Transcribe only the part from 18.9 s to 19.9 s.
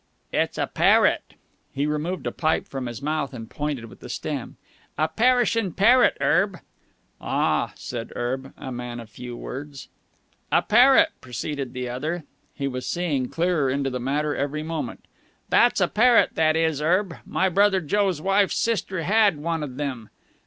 had one of